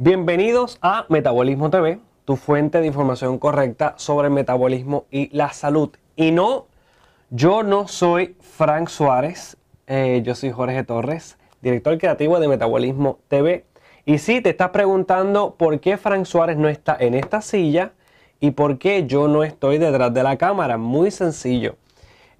Bienvenidos 0.00 0.78
a 0.80 1.06
Metabolismo 1.08 1.70
TV, 1.70 1.98
tu 2.24 2.36
fuente 2.36 2.80
de 2.80 2.86
información 2.86 3.36
correcta 3.36 3.94
sobre 3.96 4.28
el 4.28 4.32
metabolismo 4.32 5.06
y 5.10 5.28
la 5.36 5.52
salud. 5.52 5.90
Y 6.14 6.30
no, 6.30 6.66
yo 7.30 7.64
no 7.64 7.88
soy 7.88 8.36
Frank 8.38 8.90
Suárez, 8.90 9.56
eh, 9.88 10.22
yo 10.24 10.36
soy 10.36 10.52
Jorge 10.52 10.84
Torres, 10.84 11.36
director 11.62 11.98
creativo 11.98 12.38
de 12.38 12.46
Metabolismo 12.46 13.18
TV. 13.26 13.64
Y 14.04 14.18
si 14.18 14.40
te 14.40 14.50
estás 14.50 14.70
preguntando 14.70 15.56
por 15.58 15.80
qué 15.80 15.96
Frank 15.96 16.26
Suárez 16.26 16.56
no 16.58 16.68
está 16.68 16.96
en 17.00 17.14
esta 17.14 17.42
silla 17.42 17.90
y 18.38 18.52
por 18.52 18.78
qué 18.78 19.04
yo 19.08 19.26
no 19.26 19.42
estoy 19.42 19.78
detrás 19.78 20.14
de 20.14 20.22
la 20.22 20.38
cámara, 20.38 20.78
muy 20.78 21.10
sencillo. 21.10 21.74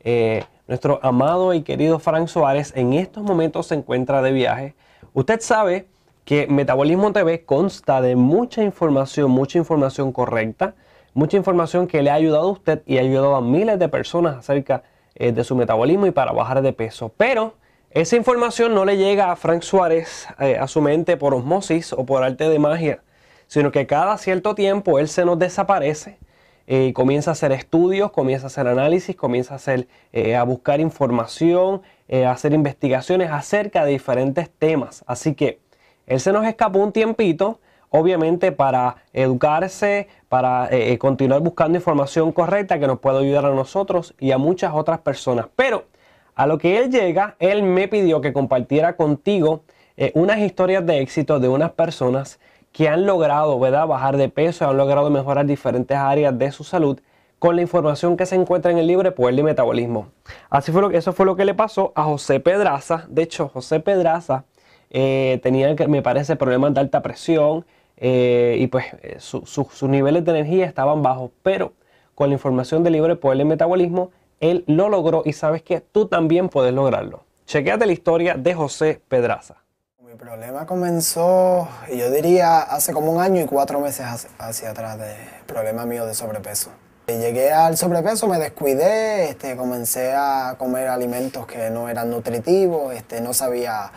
Eh, 0.05 0.45
nuestro 0.69 1.00
amado 1.02 1.52
y 1.55 1.62
querido 1.62 1.98
Frank 1.98 2.28
Suárez 2.28 2.72
en 2.77 2.92
estos 2.92 3.25
momentos 3.25 3.66
se 3.66 3.75
encuentra 3.75 4.22
de 4.22 4.30
viaje. 4.30 4.75
Usted 5.12 5.41
sabe 5.41 5.88
que 6.28 6.46
Metabolismo 6.46 7.10
TV 7.10 7.46
consta 7.46 8.02
de 8.02 8.14
mucha 8.14 8.62
información, 8.62 9.30
mucha 9.30 9.56
información 9.56 10.12
correcta, 10.12 10.74
mucha 11.14 11.38
información 11.38 11.86
que 11.86 12.02
le 12.02 12.10
ha 12.10 12.14
ayudado 12.14 12.48
a 12.48 12.52
usted 12.52 12.82
y 12.84 12.98
ha 12.98 13.00
ayudado 13.00 13.34
a 13.34 13.41
miles 13.41 13.78
de 13.78 13.88
personas 13.88 14.36
acerca 14.36 14.83
eh, 15.14 15.33
de 15.33 15.42
su 15.42 15.56
metabolismo 15.56 16.06
y 16.06 16.10
para 16.10 16.33
bajar 16.33 16.60
de 16.60 16.74
peso. 16.74 17.10
Pero 17.16 17.55
esa 17.92 18.16
información 18.16 18.74
no 18.74 18.84
le 18.84 18.98
llega 18.98 19.33
a 19.33 19.36
Frank 19.36 19.62
Suárez 19.62 20.28
eh, 20.38 20.59
a 20.60 20.66
su 20.66 20.83
mente 20.83 21.16
por 21.16 21.33
osmosis 21.33 21.95
o 21.95 22.05
por 22.05 22.22
arte 22.22 22.50
de 22.50 22.58
magia, 22.58 23.02
sino 23.47 23.72
que 23.72 23.86
cada 23.86 24.19
cierto 24.19 24.55
tiempo 24.55 24.98
él 24.98 25.08
se 25.08 25.24
nos 25.24 25.38
desaparece 25.38 26.19
eh, 26.66 26.92
comienza 26.92 27.31
a 27.31 27.33
hacer 27.33 27.53
estudios, 27.53 28.10
comienza 28.10 28.44
a 28.44 28.48
hacer 28.48 28.69
análisis, 28.69 29.16
comienza 29.16 29.55
a, 29.55 29.56
hacer, 29.56 29.88
a 30.36 30.42
buscar 30.42 30.78
información, 30.81 31.81
a 32.12 32.31
hacer 32.31 32.53
investigaciones 32.53 33.31
acerca 33.31 33.86
de 33.86 33.92
diferentes 33.92 34.50
temas. 34.50 35.03
Así 35.06 35.34
que 35.34 35.66
él 36.09 36.20
se 36.20 36.33
nos 36.33 36.47
escapó 36.47 36.78
un 36.78 36.92
tiempito, 36.92 37.61
obviamente 37.91 38.51
para 38.51 38.97
educarse, 39.12 40.09
para 40.28 40.67
eh, 40.69 40.92
eh, 40.92 40.98
continuar 40.98 41.41
buscando 41.41 41.77
información 41.77 42.33
correcta 42.33 42.78
que 42.78 42.87
nos 42.87 42.98
pueda 42.98 43.20
ayudar 43.20 43.45
a 43.45 43.55
nosotros 43.55 44.15
y 44.19 44.33
a 44.33 44.39
muchas 44.39 44.73
otras 44.75 45.00
personas. 45.00 45.47
Pero 45.55 45.84
a 46.34 46.47
lo 46.47 46.56
que 46.59 46.78
él 46.78 46.91
llega, 46.91 47.37
él 47.39 47.62
me 47.62 47.89
pidió 47.89 48.20
que 48.20 48.33
compartiera 48.33 48.97
contigo 48.97 49.62
eh, 49.98 50.12
unas 50.15 50.39
historias 50.39 50.87
de 50.87 51.00
éxito 51.00 51.41
de 51.41 51.48
unas 51.48 51.73
personas 51.73 52.41
que 52.72 52.89
han 52.89 53.05
logrado 53.06 53.59
bajar 53.59 54.17
de 54.17 54.28
peso, 54.28 54.69
han 54.69 54.77
logrado 54.77 55.11
mejorar 55.11 55.45
diferentes 55.45 55.97
áreas 55.97 56.39
de 56.39 56.53
su 56.53 56.65
salud 56.65 57.00
con 57.39 57.56
la 57.56 57.62
información 57.62 58.17
que 58.17 58.27
se 58.27 58.34
encuentra 58.34 58.70
en 58.70 58.78
el 58.78 58.87
libro 58.87 59.15
Poder 59.15 59.34
de 59.34 59.43
Metabolismo. 59.43 60.09
Así 60.50 60.72
fue 60.72 60.81
lo 60.81 60.91
que, 60.91 60.97
eso 60.97 61.12
fue 61.12 61.27
lo 61.27 61.37
que 61.37 61.45
le 61.45 61.55
pasó 61.55 61.93
a 61.95 62.05
José 62.05 62.41
Pedraza. 62.41 63.05
De 63.09 63.22
hecho, 63.22 63.48
José 63.48 63.81
Pedraza 63.81 64.45
eh, 64.91 65.41
tenía, 65.42 65.75
me 65.86 66.03
parece, 66.03 66.36
problemas 66.36 66.75
de 66.75 66.81
alta 66.81 67.03
presión 67.03 67.67
eh, 67.97 68.56
y 68.58 68.67
pues 68.69 68.86
eh, 69.03 69.17
sus 69.19 69.83
niveles 69.83 70.25
de 70.25 70.31
energía 70.31 70.67
estaban 70.67 71.03
bajos, 71.03 71.31
pero 71.42 71.72
con 72.14 72.31
la 72.31 72.34
información 72.34 72.83
del 72.83 72.94
libro 72.94 73.19
Poder 73.20 73.39
del 73.39 73.47
Metabolismo, 73.47 74.11
él 74.41 74.64
lo 74.66 74.89
logró 74.89 75.22
y 75.25 75.33
sabes 75.33 75.62
que 75.62 75.81
tú 75.81 76.06
también 76.06 76.48
puedes 76.48 76.72
lograrlo. 76.72 77.25
Chequéate 77.47 77.86
la 77.86 77.92
historia 77.92 78.34
de 78.34 78.55
José 78.55 79.00
Pedraza. 79.09 79.56
Mi 80.00 80.14
problema 80.14 80.66
comenzó, 80.66 81.69
yo 81.94 82.11
diría, 82.11 82.61
hace 82.61 82.92
como 82.92 83.12
un 83.12 83.20
año 83.20 83.42
y 83.42 83.44
cuatro 83.47 83.81
meses 83.81 84.28
hacia 84.39 84.70
atrás 84.70 84.98
de 84.98 85.14
problema 85.47 85.84
mío 85.86 86.06
de 86.06 86.14
sobrepeso. 86.14 86.70
Llegué 87.06 87.53
al 87.53 87.77
sobrepeso, 87.77 88.28
me 88.28 88.39
descuidé, 88.39 89.31
este, 89.31 89.56
comencé 89.56 90.12
a 90.14 90.56
comer 90.59 90.88
alimentos 90.88 91.47
que 91.47 91.70
no 91.70 91.88
eran 91.88 92.10
nutritivos, 92.10 92.94
este, 92.94 93.20
no 93.22 93.32
sabía 93.32 93.91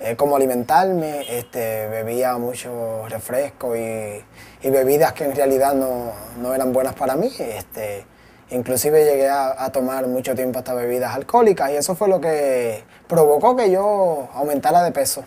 eh, 0.00 0.16
cómo 0.16 0.36
alimentarme, 0.36 1.38
este, 1.38 1.88
bebía 1.88 2.36
mucho 2.36 3.06
refresco 3.08 3.76
y, 3.76 4.22
bebidas 4.62 5.12
que 5.12 5.24
en 5.24 5.36
realidad 5.36 5.74
no, 5.74 6.54
eran 6.54 6.72
buenas 6.72 6.94
para 6.94 7.16
mí. 7.16 7.30
Este, 7.38 8.04
inclusive 8.50 9.04
llegué 9.04 9.28
a, 9.28 9.70
tomar 9.72 10.06
mucho 10.06 10.34
tiempo 10.34 10.58
hasta 10.58 10.74
bebidas 10.74 11.14
alcohólicas 11.14 11.70
y 11.70 11.76
eso 11.76 11.94
fue 11.94 12.08
lo 12.08 12.20
que 12.20 12.82
provocó 13.06 13.56
que 13.56 13.70
yo 13.70 14.28
aumentara 14.34 14.82
de 14.82 14.92
peso. 14.92 15.24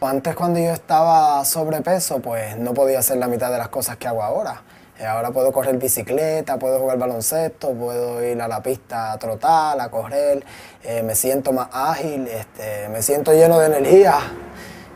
Antes 0.00 0.34
cuando 0.34 0.60
yo 0.60 0.70
estaba 0.72 1.44
sobrepeso, 1.44 2.20
pues 2.20 2.56
no 2.56 2.74
podía 2.74 3.00
hacer 3.00 3.16
la 3.16 3.28
mitad 3.28 3.50
de 3.50 3.58
las 3.58 3.68
cosas 3.68 3.96
que 3.96 4.06
hago 4.06 4.22
ahora. 4.22 4.62
Eh, 4.98 5.04
ahora 5.04 5.30
puedo 5.30 5.52
correr 5.52 5.76
bicicleta, 5.76 6.58
puedo 6.58 6.78
jugar 6.78 6.96
baloncesto, 6.96 7.72
puedo 7.72 8.24
ir 8.24 8.40
a 8.40 8.48
la 8.48 8.62
pista 8.62 9.12
a 9.12 9.18
trotar, 9.18 9.78
a 9.78 9.90
correr, 9.90 10.42
eh, 10.82 11.02
me 11.02 11.14
siento 11.14 11.52
más 11.52 11.68
ágil, 11.70 12.26
este, 12.26 12.88
me 12.88 13.02
siento 13.02 13.32
lleno 13.32 13.58
de 13.58 13.66
energía, 13.66 14.14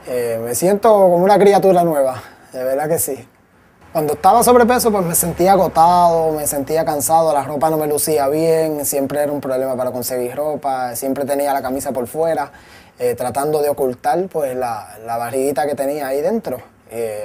eh, 0.06 0.40
me 0.42 0.54
siento 0.54 0.90
como 0.90 1.16
una 1.16 1.38
criatura 1.38 1.84
nueva, 1.84 2.22
de 2.50 2.64
verdad 2.64 2.88
que 2.88 2.98
sí. 2.98 3.28
Cuando 3.92 4.14
estaba 4.14 4.42
sobrepeso 4.42 4.90
pues 4.90 5.04
me 5.04 5.14
sentía 5.14 5.52
agotado, 5.52 6.32
me 6.32 6.46
sentía 6.46 6.82
cansado, 6.86 7.34
la 7.34 7.42
ropa 7.42 7.68
no 7.68 7.76
me 7.76 7.86
lucía 7.86 8.26
bien, 8.28 8.86
siempre 8.86 9.22
era 9.22 9.32
un 9.32 9.40
problema 9.42 9.76
para 9.76 9.90
conseguir 9.90 10.34
ropa, 10.34 10.96
siempre 10.96 11.26
tenía 11.26 11.52
la 11.52 11.60
camisa 11.60 11.92
por 11.92 12.06
fuera, 12.06 12.52
tratando 13.16 13.60
de 13.62 13.68
ocultar 13.68 14.28
pues 14.28 14.54
la, 14.54 14.96
la 15.04 15.16
barriguita 15.16 15.66
que 15.66 15.74
tenía 15.74 16.06
ahí 16.06 16.20
dentro. 16.20 16.58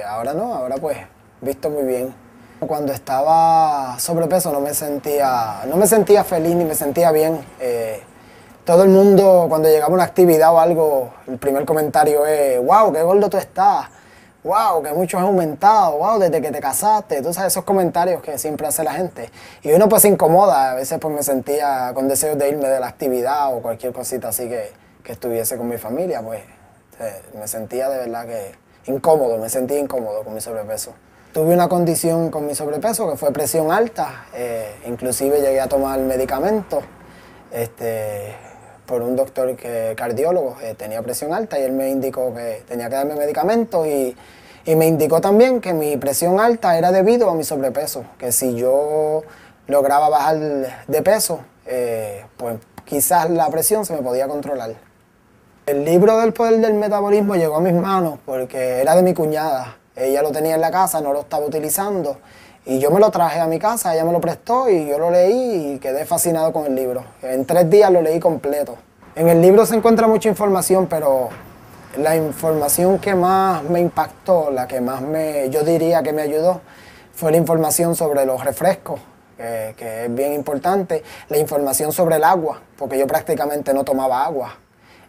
ahora 0.08 0.34
no, 0.34 0.54
ahora 0.54 0.74
pues 0.76 0.98
visto 1.40 1.70
muy 1.70 1.84
bien. 1.84 2.25
Cuando 2.58 2.92
estaba 2.92 3.98
sobrepeso 3.98 4.50
no 4.50 4.60
me 4.60 4.72
sentía, 4.72 5.64
no 5.68 5.76
me 5.76 5.86
sentía 5.86 6.24
feliz 6.24 6.54
ni 6.54 6.64
me 6.64 6.74
sentía 6.74 7.12
bien. 7.12 7.44
Eh, 7.60 8.02
todo 8.64 8.82
el 8.82 8.88
mundo, 8.88 9.44
cuando 9.48 9.68
llegaba 9.68 9.92
a 9.92 9.94
una 9.94 10.04
actividad 10.04 10.54
o 10.54 10.58
algo, 10.58 11.10
el 11.26 11.36
primer 11.36 11.66
comentario 11.66 12.24
es, 12.24 12.58
wow, 12.64 12.92
qué 12.92 13.02
gordo 13.02 13.28
tú 13.28 13.36
estás, 13.36 13.86
wow, 14.42 14.82
que 14.82 14.92
mucho 14.94 15.18
has 15.18 15.24
aumentado, 15.24 15.98
wow, 15.98 16.18
desde 16.18 16.40
que 16.40 16.50
te 16.50 16.58
casaste, 16.58 17.20
tú 17.20 17.32
sabes, 17.34 17.52
esos 17.52 17.64
comentarios 17.64 18.22
que 18.22 18.38
siempre 18.38 18.66
hace 18.66 18.82
la 18.82 18.94
gente. 18.94 19.30
Y 19.62 19.72
uno 19.72 19.88
pues 19.88 20.02
se 20.02 20.08
incomoda, 20.08 20.72
a 20.72 20.74
veces 20.74 20.98
pues 20.98 21.14
me 21.14 21.22
sentía 21.22 21.92
con 21.94 22.08
deseos 22.08 22.38
de 22.38 22.48
irme 22.48 22.68
de 22.68 22.80
la 22.80 22.88
actividad 22.88 23.54
o 23.54 23.60
cualquier 23.60 23.92
cosita 23.92 24.28
así 24.28 24.48
que, 24.48 24.72
que 25.04 25.12
estuviese 25.12 25.58
con 25.58 25.68
mi 25.68 25.76
familia, 25.76 26.22
pues 26.22 26.40
eh, 27.00 27.22
me 27.38 27.46
sentía 27.46 27.90
de 27.90 27.98
verdad 27.98 28.26
que 28.26 28.54
incómodo, 28.90 29.36
me 29.36 29.50
sentía 29.50 29.78
incómodo 29.78 30.24
con 30.24 30.32
mi 30.32 30.40
sobrepeso. 30.40 30.94
Tuve 31.36 31.52
una 31.52 31.68
condición 31.68 32.30
con 32.30 32.46
mi 32.46 32.54
sobrepeso 32.54 33.10
que 33.10 33.18
fue 33.18 33.30
presión 33.30 33.70
alta, 33.70 34.24
eh, 34.32 34.74
inclusive 34.86 35.42
llegué 35.42 35.60
a 35.60 35.68
tomar 35.68 35.98
medicamentos 35.98 36.82
este, 37.52 38.34
por 38.86 39.02
un 39.02 39.16
doctor 39.16 39.54
que, 39.54 39.92
cardiólogo, 39.98 40.56
que 40.56 40.72
tenía 40.72 41.02
presión 41.02 41.34
alta 41.34 41.60
y 41.60 41.64
él 41.64 41.72
me 41.72 41.90
indicó 41.90 42.32
que 42.34 42.62
tenía 42.66 42.88
que 42.88 42.94
darme 42.94 43.16
medicamentos 43.16 43.86
y, 43.86 44.16
me 44.74 44.86
indicó 44.86 45.20
también 45.20 45.60
que 45.60 45.74
mi 45.74 45.98
presión 45.98 46.40
alta 46.40 46.78
era 46.78 46.90
debido 46.90 47.28
a 47.28 47.34
mi 47.34 47.44
sobrepeso, 47.44 48.06
que 48.16 48.32
si 48.32 48.54
yo 48.54 49.22
lograba 49.66 50.08
bajar 50.08 50.38
de 50.38 51.02
peso, 51.02 51.40
eh, 51.66 52.24
pues 52.38 52.56
quizás 52.86 53.28
la 53.28 53.50
presión 53.50 53.84
se 53.84 53.92
me 53.92 54.00
podía 54.00 54.26
controlar. 54.26 54.74
El 55.66 55.84
libro 55.84 56.16
del 56.16 56.32
poder 56.32 56.62
del 56.62 56.72
metabolismo 56.72 57.34
llegó 57.36 57.56
a 57.56 57.60
mis 57.60 57.74
manos 57.74 58.20
porque 58.24 58.80
era 58.80 58.96
de 58.96 59.02
mi 59.02 59.12
cuñada. 59.12 59.76
Ella 59.96 60.20
lo 60.22 60.30
tenía 60.30 60.54
en 60.54 60.60
la 60.60 60.70
casa, 60.70 61.00
no 61.00 61.12
lo 61.14 61.20
estaba 61.20 61.46
utilizando. 61.46 62.18
Y 62.66 62.78
yo 62.80 62.90
me 62.90 63.00
lo 63.00 63.10
traje 63.10 63.40
a 63.40 63.46
mi 63.46 63.58
casa, 63.58 63.94
ella 63.94 64.04
me 64.04 64.12
lo 64.12 64.20
prestó 64.20 64.68
y 64.68 64.86
yo 64.86 64.98
lo 64.98 65.10
leí 65.10 65.74
y 65.74 65.78
quedé 65.78 66.04
fascinado 66.04 66.52
con 66.52 66.66
el 66.66 66.74
libro. 66.74 67.04
En 67.22 67.46
tres 67.46 67.70
días 67.70 67.90
lo 67.90 68.02
leí 68.02 68.20
completo. 68.20 68.76
En 69.14 69.28
el 69.28 69.40
libro 69.40 69.64
se 69.64 69.76
encuentra 69.76 70.06
mucha 70.06 70.28
información, 70.28 70.86
pero 70.86 71.30
la 71.96 72.14
información 72.16 72.98
que 72.98 73.14
más 73.14 73.62
me 73.62 73.80
impactó, 73.80 74.50
la 74.50 74.66
que 74.66 74.80
más 74.80 75.00
me, 75.00 75.48
yo 75.48 75.62
diría 75.62 76.02
que 76.02 76.12
me 76.12 76.22
ayudó, 76.22 76.60
fue 77.14 77.30
la 77.30 77.38
información 77.38 77.96
sobre 77.96 78.26
los 78.26 78.44
refrescos, 78.44 79.00
que, 79.38 79.74
que 79.76 80.04
es 80.04 80.14
bien 80.14 80.34
importante, 80.34 81.02
la 81.28 81.38
información 81.38 81.92
sobre 81.92 82.16
el 82.16 82.24
agua, 82.24 82.60
porque 82.76 82.98
yo 82.98 83.06
prácticamente 83.06 83.72
no 83.72 83.84
tomaba 83.84 84.24
agua. 84.24 84.56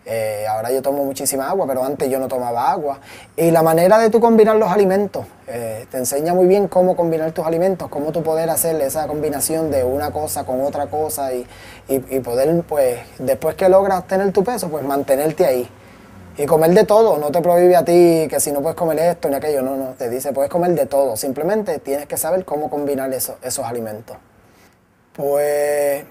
Eh, 0.09 0.47
ahora 0.47 0.71
yo 0.71 0.81
tomo 0.81 1.03
muchísima 1.03 1.49
agua, 1.49 1.67
pero 1.67 1.83
antes 1.83 2.09
yo 2.09 2.17
no 2.17 2.29
tomaba 2.29 2.71
agua. 2.71 3.01
Y 3.35 3.51
la 3.51 3.61
manera 3.61 3.99
de 3.99 4.09
tú 4.09 4.21
combinar 4.21 4.55
los 4.55 4.71
alimentos, 4.71 5.25
eh, 5.47 5.85
te 5.91 5.97
enseña 5.97 6.33
muy 6.33 6.47
bien 6.47 6.69
cómo 6.69 6.95
combinar 6.95 7.33
tus 7.33 7.45
alimentos, 7.45 7.89
cómo 7.89 8.13
tú 8.13 8.23
poder 8.23 8.49
hacer 8.49 8.79
esa 8.81 9.05
combinación 9.05 9.69
de 9.69 9.83
una 9.83 10.11
cosa 10.11 10.45
con 10.45 10.61
otra 10.61 10.87
cosa 10.87 11.31
y, 11.33 11.45
poder, 12.21 12.63
pues, 12.63 12.99
después 13.19 13.55
que 13.55 13.67
logras 13.67 14.07
tener 14.07 14.31
tu 14.31 14.45
peso, 14.45 14.69
pues 14.69 14.85
mantenerte 14.85 15.45
ahí. 15.45 15.69
Y 16.37 16.45
comer 16.45 16.71
de 16.71 16.85
todo, 16.85 17.17
no 17.17 17.29
te 17.29 17.41
prohíbe 17.41 17.75
a 17.75 17.83
ti 17.83 18.27
que 18.29 18.39
si 18.39 18.53
no 18.53 18.61
puedes 18.61 18.77
comer 18.77 18.99
esto 18.99 19.27
ni 19.27 19.35
aquello, 19.35 19.61
no, 19.61 19.75
no, 19.75 19.87
te 19.97 20.09
dice 20.09 20.31
puedes 20.31 20.49
comer 20.49 20.71
de 20.71 20.85
todo, 20.85 21.17
simplemente 21.17 21.79
tienes 21.79 22.05
que 22.05 22.15
saber 22.15 22.45
cómo 22.45 22.69
combinar 22.69 23.11
esos 23.11 23.65
alimentos. 23.65 24.15
Pues 25.13 26.05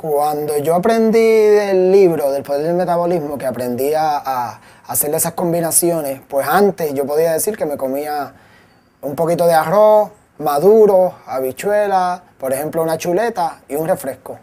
cuando 0.00 0.56
yo 0.58 0.76
aprendí 0.76 1.18
del 1.18 1.90
libro, 1.90 2.30
del 2.30 2.44
poder 2.44 2.62
del 2.62 2.76
metabolismo, 2.76 3.36
que 3.36 3.46
aprendí 3.46 3.94
a, 3.94 4.60
hacer 4.86 5.12
esas 5.12 5.32
combinaciones, 5.32 6.20
pues 6.28 6.46
antes 6.46 6.94
yo 6.94 7.04
podía 7.04 7.32
decir 7.32 7.56
que 7.56 7.66
me 7.66 7.76
comía 7.76 8.32
un 9.02 9.16
poquito 9.16 9.44
de 9.48 9.54
arroz, 9.54 10.10
maduro, 10.38 11.14
habichuela, 11.26 12.22
por 12.38 12.52
ejemplo 12.52 12.80
una 12.80 12.96
chuleta 12.96 13.62
y 13.68 13.74
un 13.74 13.88
refresco. 13.88 14.38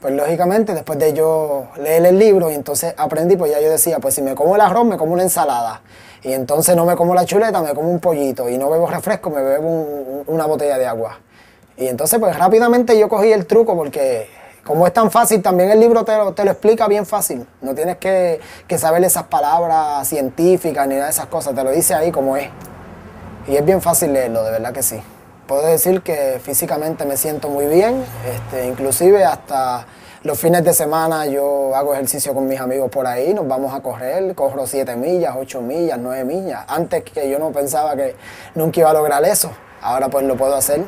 Pues 0.00 0.14
lógicamente 0.14 0.74
después 0.74 0.96
de 1.00 1.12
yo 1.12 1.66
leer 1.76 2.06
el 2.06 2.16
libro 2.16 2.48
y 2.52 2.54
entonces 2.54 2.94
aprendí, 2.96 3.36
pues 3.36 3.50
ya 3.50 3.60
yo 3.60 3.70
decía, 3.70 3.98
pues 3.98 4.14
si 4.14 4.22
me 4.22 4.36
como 4.36 4.54
el 4.54 4.60
arroz, 4.60 4.86
me 4.86 4.96
como 4.96 5.12
una 5.12 5.24
ensalada. 5.24 5.82
Y 6.22 6.32
entonces 6.32 6.76
no 6.76 6.86
me 6.86 6.94
como 6.94 7.16
la 7.16 7.24
chuleta, 7.24 7.60
me 7.62 7.74
como 7.74 7.90
un 7.90 7.98
pollito. 7.98 8.48
Y 8.48 8.58
no 8.58 8.70
bebo 8.70 8.86
refresco, 8.86 9.28
me 9.28 9.42
bebo 9.42 10.22
una 10.28 10.46
botella 10.46 10.78
de 10.78 10.86
agua. 10.86 11.18
Y 11.76 11.88
entonces 11.88 12.20
pues 12.20 12.38
rápidamente 12.38 12.96
yo 12.96 13.08
cogí 13.08 13.32
el 13.32 13.46
truco 13.46 13.74
porque 13.74 14.43
como 14.64 14.86
es 14.86 14.92
tan 14.92 15.10
fácil, 15.10 15.42
también 15.42 15.70
el 15.70 15.78
libro 15.78 16.04
te 16.04 16.16
lo, 16.16 16.50
explica 16.50 16.88
bien 16.88 17.06
fácil. 17.06 17.46
No 17.60 17.74
tienes 17.74 17.98
que, 17.98 18.40
que, 18.66 18.78
saber 18.78 19.04
esas 19.04 19.24
palabras 19.24 20.08
científicas 20.08 20.88
ni 20.88 20.94
nada 20.94 21.06
de 21.06 21.10
esas 21.10 21.26
cosas, 21.26 21.54
te 21.54 21.62
lo 21.62 21.70
dice 21.70 21.94
ahí 21.94 22.10
como 22.10 22.36
es. 22.36 22.48
Y 23.46 23.56
es 23.56 23.64
bien 23.64 23.82
fácil 23.82 24.12
leerlo, 24.12 24.42
de 24.42 24.50
verdad 24.52 24.72
que 24.72 24.82
sí. 24.82 25.00
Puedo 25.46 25.66
decir 25.66 26.00
que 26.00 26.40
físicamente 26.42 27.04
me 27.04 27.18
siento 27.18 27.50
muy 27.50 27.66
bien, 27.66 28.02
este, 28.26 28.66
inclusive 28.66 29.24
hasta 29.24 29.86
los 30.22 30.38
fines 30.38 30.64
de 30.64 30.72
semana 30.72 31.26
yo 31.26 31.76
hago 31.76 31.92
ejercicio 31.92 32.32
con 32.32 32.48
mis 32.48 32.58
amigos 32.58 32.90
por 32.90 33.06
ahí, 33.06 33.34
nos 33.34 33.46
vamos 33.46 33.74
a 33.74 33.80
correr, 33.80 34.34
corro 34.34 34.66
7 34.66 34.96
millas, 34.96 35.34
8 35.38 35.60
millas, 35.60 35.98
9 35.98 36.24
millas. 36.24 36.64
Antes 36.66 37.04
que 37.04 37.28
yo 37.28 37.38
no 37.38 37.52
pensaba 37.52 37.94
que 37.94 38.16
nunca 38.54 38.80
iba 38.80 38.88
a 38.88 38.94
lograr 38.94 39.22
eso, 39.26 39.50
ahora 39.82 40.08
pues 40.08 40.24
lo 40.24 40.34
puedo 40.34 40.54
hacer. 40.54 40.80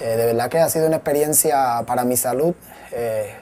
Eh, 0.00 0.16
de 0.16 0.26
verdad 0.26 0.48
que 0.48 0.60
ha 0.60 0.68
sido 0.68 0.86
una 0.86 0.96
experiencia 0.96 1.82
para 1.84 2.04
mi 2.04 2.16
salud 2.16 2.54
eh, 2.94 3.34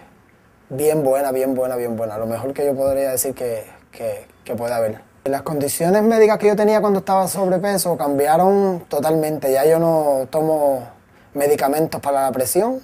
bien 0.70 1.04
buena, 1.04 1.30
bien 1.30 1.54
buena, 1.54 1.76
bien 1.76 1.96
buena. 1.96 2.16
Lo 2.18 2.26
mejor 2.26 2.54
que 2.54 2.64
yo 2.64 2.74
podría 2.74 3.10
decir 3.10 3.34
que, 3.34 3.66
que, 3.90 4.54
puede 4.54 4.72
haber. 4.74 5.00
Las 5.24 5.42
condiciones 5.42 6.02
médicas 6.02 6.38
que 6.38 6.48
yo 6.48 6.56
tenía 6.56 6.80
cuando 6.80 7.00
estaba 7.00 7.28
sobrepeso 7.28 7.96
cambiaron 7.96 8.84
totalmente. 8.88 9.52
Ya 9.52 9.64
yo 9.64 9.78
no 9.78 10.26
tomo 10.30 10.88
medicamentos 11.34 12.00
para 12.00 12.22
la 12.22 12.32
presión, 12.32 12.80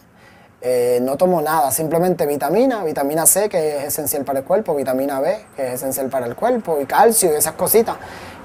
eh, 0.60 0.98
no 1.02 1.16
tomo 1.16 1.40
nada, 1.40 1.70
simplemente 1.70 2.26
vitamina, 2.26 2.84
vitamina 2.84 3.26
C 3.26 3.48
que 3.48 3.78
es 3.78 3.84
esencial 3.84 4.24
para 4.24 4.40
el 4.40 4.44
cuerpo, 4.44 4.74
vitamina 4.74 5.20
B 5.20 5.38
que 5.56 5.68
es 5.68 5.74
esencial 5.74 6.08
para 6.08 6.26
el 6.26 6.36
cuerpo 6.36 6.78
y 6.80 6.86
calcio 6.86 7.32
y 7.32 7.36
esas 7.36 7.54
cositas. 7.54 7.96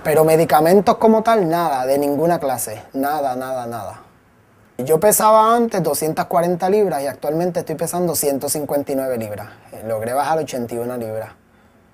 Pero 0.03 0.25
medicamentos 0.25 0.97
como 0.97 1.23
tal, 1.23 1.49
nada, 1.49 1.85
de 1.85 1.97
ninguna 1.97 2.39
clase, 2.39 2.81
nada, 2.93 3.35
nada, 3.35 3.67
nada. 3.67 4.01
Yo 4.79 4.99
pesaba 4.99 5.55
antes 5.55 5.83
240 5.83 6.67
libras 6.71 7.03
y 7.03 7.05
actualmente 7.05 7.59
estoy 7.59 7.75
pesando 7.75 8.15
159 8.15 9.17
libras. 9.17 9.49
Eh, 9.71 9.83
logré 9.85 10.13
bajar 10.13 10.39
81 10.39 10.97
libras. 10.97 11.29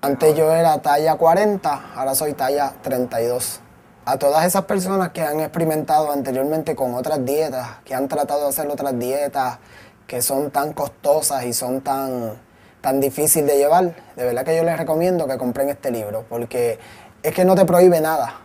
Antes 0.00 0.34
yo 0.34 0.50
era 0.50 0.80
talla 0.80 1.16
40, 1.16 1.92
ahora 1.94 2.14
soy 2.14 2.32
talla 2.32 2.72
32. 2.80 3.60
A 4.06 4.18
todas 4.18 4.46
esas 4.46 4.64
personas 4.64 5.10
que 5.10 5.20
han 5.20 5.40
experimentado 5.40 6.10
anteriormente 6.10 6.74
con 6.74 6.94
otras 6.94 7.22
dietas, 7.22 7.68
que 7.84 7.94
han 7.94 8.08
tratado 8.08 8.44
de 8.44 8.48
hacer 8.48 8.66
otras 8.68 8.98
dietas 8.98 9.58
que 10.06 10.22
son 10.22 10.50
tan 10.50 10.72
costosas 10.72 11.44
y 11.44 11.52
son 11.52 11.82
tan, 11.82 12.32
tan 12.80 12.98
difíciles 12.98 13.46
de 13.46 13.58
llevar, 13.58 13.94
de 14.16 14.24
verdad 14.24 14.42
que 14.42 14.56
yo 14.56 14.64
les 14.64 14.78
recomiendo 14.78 15.28
que 15.28 15.36
compren 15.36 15.68
este 15.68 15.90
libro, 15.90 16.24
porque 16.30 16.78
es 17.22 17.34
que 17.34 17.44
no 17.44 17.54
te 17.54 17.66
prohíbe 17.66 18.00
nada. 18.00 18.40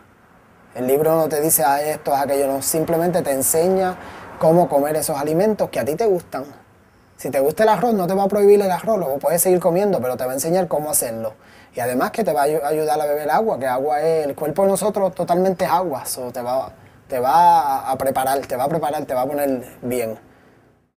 El 0.76 0.88
libro 0.88 1.16
no 1.16 1.30
te 1.30 1.40
dice 1.40 1.64
ah, 1.64 1.82
esto, 1.82 2.14
a 2.14 2.24
aquello, 2.24 2.48
no, 2.48 2.62
simplemente 2.62 3.22
te 3.22 3.32
enseña 3.32 3.96
cómo 4.40 4.68
comer 4.68 4.96
esos 4.96 5.18
alimentos 5.18 5.70
que 5.70 5.80
a 5.80 5.86
ti 5.86 5.96
te 5.96 6.06
gustan. 6.06 6.46
Si 7.18 7.30
te 7.30 7.40
gusta 7.40 7.64
el 7.64 7.70
arroz, 7.70 7.94
no 7.94 8.08
te 8.08 8.14
va 8.14 8.24
a 8.24 8.28
prohibir 8.28 8.62
el 8.62 8.70
arroz, 8.70 9.00
lo 9.00 9.18
puedes 9.20 9.42
seguir 9.42 9.60
comiendo, 9.60 10.02
pero 10.02 10.18
te 10.18 10.26
va 10.26 10.32
a 10.32 10.34
enseñar 10.34 10.68
cómo 10.68 10.90
hacerlo. 10.90 11.34
Y 11.74 11.80
además 11.80 12.12
que 12.12 12.24
te 12.24 12.34
va 12.34 12.42
a 12.42 12.68
ayudar 12.68 13.00
a 13.00 13.06
beber 13.06 13.30
agua, 13.30 13.58
que 13.58 13.68
agua 13.68 14.02
es, 14.02 14.28
el 14.28 14.36
cuerpo 14.36 14.64
de 14.64 14.70
nosotros 14.70 15.14
totalmente 15.16 15.66
agua, 15.66 16.04
o 16.20 16.32
te 16.32 16.42
va, 16.42 16.74
te 17.08 17.20
va 17.20 17.90
a 17.90 17.98
preparar, 17.98 18.40
te 18.40 18.56
va 18.56 18.66
a 18.66 18.70
preparar, 18.70 19.06
te 19.06 19.14
va 19.14 19.22
a 19.22 19.28
poner 19.28 19.64
bien. 19.82 20.18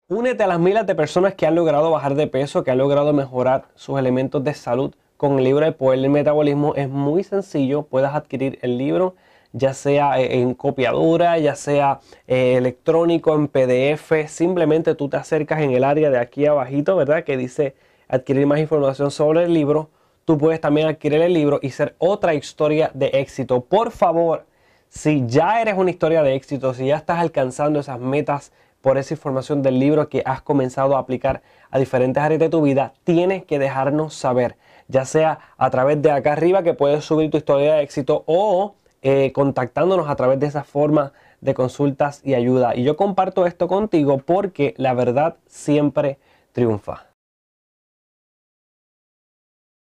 Únete 0.08 0.43
a 0.43 0.46
las 0.46 0.58
miles 0.58 0.87
de 0.87 0.94
personas 0.94 1.34
que 1.34 1.46
han 1.46 1.55
logrado 1.55 1.91
bajar 1.91 2.14
de 2.14 2.26
peso, 2.26 2.64
que 2.64 2.70
han 2.70 2.79
logrado 2.79 3.12
mejorar 3.12 3.67
sus 3.75 3.99
elementos 3.99 4.43
de 4.43 4.55
salud 4.55 4.94
con 5.17 5.38
el 5.38 5.44
libro 5.44 5.64
de 5.64 5.73
Poder 5.73 6.00
del 6.00 6.11
Metabolismo. 6.11 6.75
Es 6.75 6.88
muy 6.88 7.23
sencillo, 7.25 7.82
puedes 7.82 8.11
adquirir 8.11 8.58
el 8.62 8.79
libro 8.79 9.14
ya 9.52 9.74
sea 9.74 10.20
eh, 10.20 10.40
en 10.40 10.54
copiadora, 10.54 11.38
ya 11.38 11.54
sea 11.54 12.00
eh, 12.26 12.54
electrónico, 12.56 13.34
en 13.34 13.48
PDF, 13.48 14.28
simplemente 14.28 14.94
tú 14.94 15.08
te 15.08 15.16
acercas 15.16 15.60
en 15.60 15.70
el 15.72 15.84
área 15.84 16.10
de 16.10 16.18
aquí 16.18 16.46
abajito, 16.46 16.96
¿verdad? 16.96 17.24
Que 17.24 17.36
dice 17.36 17.74
adquirir 18.08 18.46
más 18.46 18.60
información 18.60 19.10
sobre 19.10 19.44
el 19.44 19.54
libro. 19.54 19.90
Tú 20.24 20.36
puedes 20.36 20.60
también 20.60 20.88
adquirir 20.88 21.22
el 21.22 21.32
libro 21.32 21.58
y 21.62 21.70
ser 21.70 21.94
otra 21.98 22.34
historia 22.34 22.90
de 22.94 23.06
éxito. 23.14 23.62
Por 23.64 23.90
favor, 23.90 24.44
si 24.88 25.24
ya 25.26 25.60
eres 25.60 25.74
una 25.76 25.90
historia 25.90 26.22
de 26.22 26.34
éxito, 26.34 26.74
si 26.74 26.86
ya 26.86 26.96
estás 26.96 27.18
alcanzando 27.18 27.80
esas 27.80 27.98
metas 27.98 28.52
por 28.80 28.98
esa 28.98 29.14
información 29.14 29.62
del 29.62 29.78
libro 29.78 30.08
que 30.08 30.22
has 30.24 30.40
comenzado 30.42 30.96
a 30.96 31.00
aplicar 31.00 31.42
a 31.70 31.78
diferentes 31.78 32.22
áreas 32.22 32.40
de 32.40 32.48
tu 32.48 32.62
vida, 32.62 32.94
tienes 33.04 33.44
que 33.44 33.58
dejarnos 33.58 34.14
saber, 34.14 34.56
ya 34.86 35.04
sea 35.04 35.40
a 35.56 35.70
través 35.70 36.00
de 36.00 36.10
acá 36.10 36.32
arriba 36.32 36.62
que 36.62 36.74
puedes 36.74 37.04
subir 37.04 37.30
tu 37.30 37.38
historia 37.38 37.74
de 37.74 37.82
éxito 37.82 38.22
o 38.26 38.76
eh, 39.02 39.32
contactándonos 39.32 40.08
a 40.08 40.16
través 40.16 40.40
de 40.40 40.46
esa 40.46 40.64
forma 40.64 41.12
de 41.40 41.54
consultas 41.54 42.20
y 42.24 42.34
ayuda. 42.34 42.74
Y 42.76 42.84
yo 42.84 42.96
comparto 42.96 43.46
esto 43.46 43.68
contigo 43.68 44.18
porque 44.18 44.74
la 44.76 44.94
verdad 44.94 45.36
siempre 45.46 46.18
triunfa. 46.52 47.07